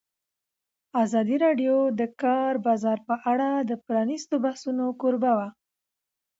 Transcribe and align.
ازادي 1.03 1.35
راډیو 1.45 1.75
د 1.91 1.93
د 1.99 2.01
کار 2.21 2.53
بازار 2.67 2.97
په 3.07 3.15
اړه 3.31 3.49
د 3.69 3.71
پرانیستو 3.85 4.35
بحثونو 4.45 4.85
کوربه 5.01 5.31
وه. 5.37 5.47